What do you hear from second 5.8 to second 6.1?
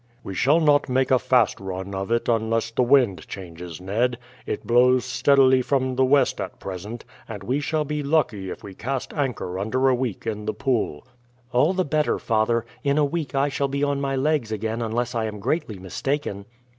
the